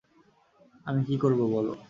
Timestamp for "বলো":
1.53-1.73